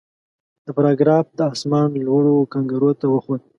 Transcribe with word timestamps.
د 0.65 0.67
فرار 0.75 0.93
ګراف 1.01 1.25
د 1.37 1.39
اسمان 1.53 1.89
لوړو 2.07 2.35
کنګرو 2.53 2.91
ته 2.99 3.05
وخوت. 3.13 3.41